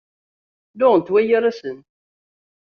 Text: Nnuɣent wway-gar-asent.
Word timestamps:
Nnuɣent 0.73 1.11
wway-gar-asent. 1.11 1.87